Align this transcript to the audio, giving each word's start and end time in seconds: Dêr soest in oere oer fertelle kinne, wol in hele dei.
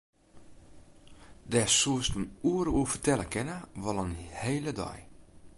Dêr 1.51 1.69
soest 1.79 2.13
in 2.19 2.27
oere 2.51 2.71
oer 2.77 2.89
fertelle 2.91 3.25
kinne, 3.33 3.57
wol 3.81 3.99
in 4.03 4.13
hele 4.41 4.71
dei. 4.79 4.99